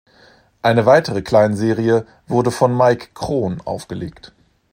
Eine 0.63 0.87
weitere 0.87 1.21
Kleinserie 1.21 2.07
wurde 2.25 2.49
von 2.49 2.75
Mike 2.75 3.09
Kron 3.13 3.61
aufgelegt. 3.65 4.33